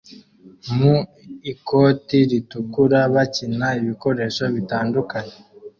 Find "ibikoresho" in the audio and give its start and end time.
3.79-4.43